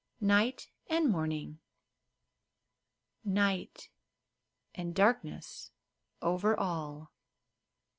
NIGHT 0.19 0.71
AND 0.87 1.09
MORNING 1.11 1.59
I. 1.59 1.59
Night 3.23 3.89
and 4.73 4.95
darkness 4.95 5.69
over 6.23 6.59
all 6.59 7.11